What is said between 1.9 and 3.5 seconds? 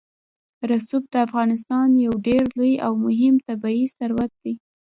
یو ډېر لوی او مهم